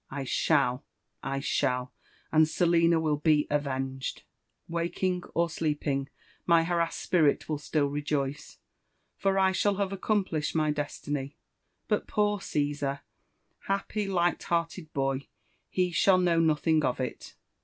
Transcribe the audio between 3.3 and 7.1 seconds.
avenged! Waking or sleeping, my harassed